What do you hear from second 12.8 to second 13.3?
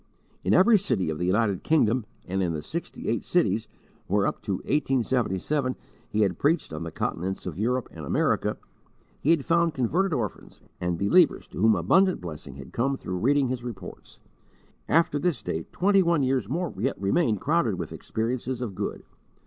through